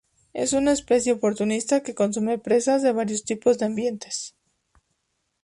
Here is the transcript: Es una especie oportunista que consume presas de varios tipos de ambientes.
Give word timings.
Es 0.33 0.53
una 0.53 0.71
especie 0.71 1.11
oportunista 1.13 1.83
que 1.83 1.93
consume 1.93 2.39
presas 2.39 2.81
de 2.81 2.91
varios 2.91 3.23
tipos 3.23 3.59
de 3.59 3.65
ambientes. 3.67 4.35